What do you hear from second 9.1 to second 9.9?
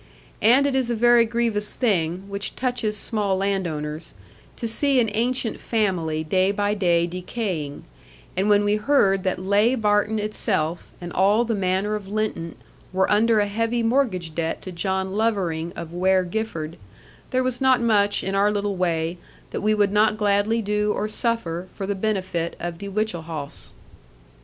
that Ley